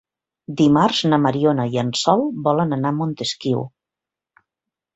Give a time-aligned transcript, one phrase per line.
[0.61, 3.65] Dimarts na Mariona i en Sol volen anar a Montesquiu.